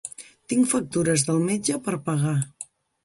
Tinc 0.53 0.69
factures 0.71 1.25
del 1.27 1.43
metge 1.49 1.77
per 1.89 1.97
pagar. 2.09 2.37